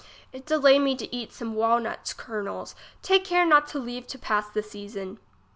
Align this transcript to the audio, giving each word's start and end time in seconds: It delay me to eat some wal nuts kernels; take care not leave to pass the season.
It 0.33 0.47
delay 0.47 0.79
me 0.79 0.95
to 0.95 1.15
eat 1.15 1.31
some 1.31 1.53
wal 1.53 1.79
nuts 1.79 2.11
kernels; 2.11 2.73
take 3.03 3.23
care 3.23 3.45
not 3.45 3.75
leave 3.75 4.07
to 4.07 4.17
pass 4.17 4.49
the 4.49 4.63
season. 4.63 5.19